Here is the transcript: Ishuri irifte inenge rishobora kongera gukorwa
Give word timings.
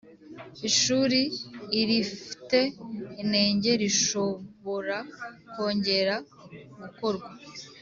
Ishuri 0.69 1.19
irifte 1.81 2.59
inenge 3.23 3.71
rishobora 3.81 4.97
kongera 5.53 6.15
gukorwa 6.79 7.27